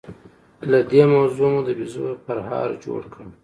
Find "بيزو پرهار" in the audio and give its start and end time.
1.77-2.69